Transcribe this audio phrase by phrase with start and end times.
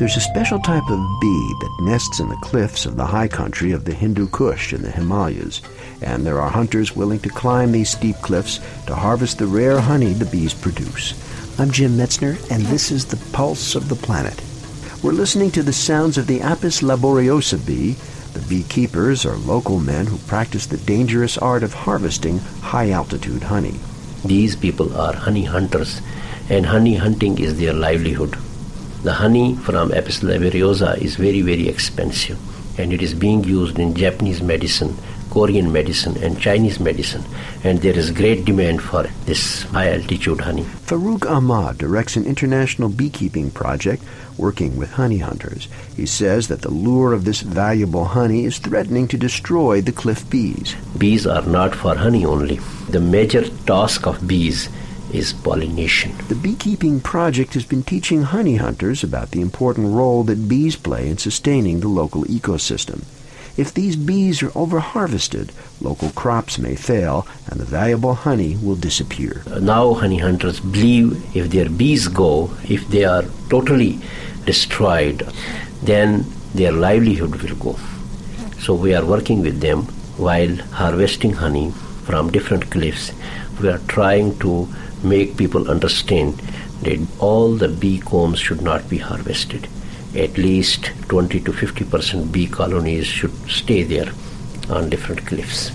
[0.00, 3.72] There's a special type of bee that nests in the cliffs of the high country
[3.72, 5.60] of the Hindu Kush in the Himalayas,
[6.00, 10.14] and there are hunters willing to climb these steep cliffs to harvest the rare honey
[10.14, 11.12] the bees produce.
[11.60, 14.42] I'm Jim Metzner, and this is the Pulse of the Planet.
[15.02, 17.92] We're listening to the sounds of the Apis laboriosa bee.
[18.32, 23.78] The beekeepers are local men who practice the dangerous art of harvesting high-altitude honey.
[24.24, 26.00] These people are honey hunters,
[26.48, 28.38] and honey hunting is their livelihood.
[29.02, 32.38] The honey from Apis laboriosa is very, very expensive,
[32.78, 34.94] and it is being used in Japanese medicine,
[35.30, 37.24] Korean medicine, and Chinese medicine,
[37.64, 40.64] and there is great demand for this high altitude honey.
[40.84, 44.02] Farouk Ahmad directs an international beekeeping project
[44.36, 45.68] working with honey hunters.
[45.96, 50.28] He says that the lure of this valuable honey is threatening to destroy the cliff
[50.28, 50.76] bees.
[50.98, 52.56] Bees are not for honey only.
[52.90, 54.68] The major task of bees
[55.12, 56.12] is pollination.
[56.28, 61.08] The beekeeping project has been teaching honey hunters about the important role that bees play
[61.08, 63.04] in sustaining the local ecosystem.
[63.56, 65.50] If these bees are overharvested,
[65.80, 69.42] local crops may fail and the valuable honey will disappear.
[69.50, 73.98] Uh, now, honey hunters believe if their bees go, if they are totally
[74.46, 75.28] destroyed,
[75.82, 77.78] then their livelihood will go.
[78.60, 79.82] So, we are working with them
[80.16, 81.70] while harvesting honey
[82.04, 83.12] from different cliffs.
[83.60, 84.68] We are trying to
[85.02, 86.38] make people understand
[86.82, 89.68] that all the bee combs should not be harvested.
[90.14, 94.12] At least 20 to 50 percent bee colonies should stay there
[94.68, 95.70] on different cliffs.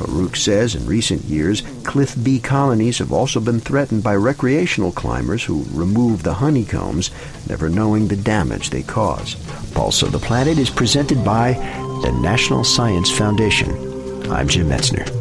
[0.00, 5.44] Farouk says in recent years, cliff bee colonies have also been threatened by recreational climbers
[5.44, 7.10] who remove the honeycombs,
[7.48, 9.34] never knowing the damage they cause.
[9.74, 11.52] Pulse of the Planet is presented by
[12.02, 13.70] the National Science Foundation.
[14.30, 15.19] I'm Jim Metzner.